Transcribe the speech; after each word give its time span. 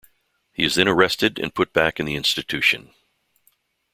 He 0.51 0.63
is 0.63 0.73
then 0.73 0.87
arrested 0.87 1.37
and 1.37 1.53
put 1.53 1.73
back 1.73 1.99
in 1.99 2.07
the 2.07 2.15
institution. 2.15 2.95